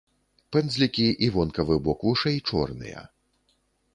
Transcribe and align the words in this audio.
Пэндзлікі 0.55 1.05
і 1.27 1.27
вонкавы 1.35 1.77
бок 1.87 1.99
вушэй 2.09 2.37
чорныя. 2.49 3.07